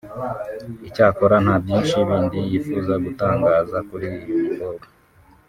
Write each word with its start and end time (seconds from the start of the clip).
Icyakora 0.87 1.35
nta 1.43 1.55
byinshi 1.63 1.95
bindi 2.07 2.37
yifuje 2.49 2.93
gutangaza 3.05 3.77
kuri 3.87 4.05
uyu 4.15 4.33
mukowa 4.43 4.83